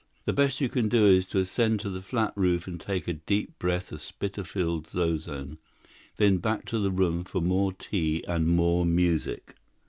[0.25, 3.13] The best you can do is to ascend to the flat roof, and take a
[3.13, 5.59] deep breath of Spitalfields ozone.
[6.17, 9.53] Then back to the room for more tea and more music.